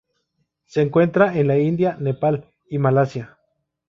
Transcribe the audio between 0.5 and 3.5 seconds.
Se encuentra en la India Nepal y Malasia.